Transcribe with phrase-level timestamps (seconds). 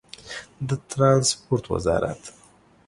[0.67, 2.21] د ټرانسپورټ وزارت